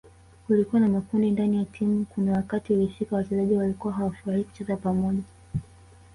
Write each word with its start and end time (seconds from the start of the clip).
Kulikuwa 0.47 0.81
na 0.81 0.87
makundi 0.87 1.31
ndani 1.31 1.57
ya 1.57 1.65
timu 1.65 2.05
kuna 2.13 2.31
wakati 2.33 2.73
ilifika 2.73 3.15
wachezaji 3.15 3.53
walikuwa 3.57 3.93
hawafurahii 3.93 4.43
kucheza 4.43 4.77
pamoja 4.77 5.23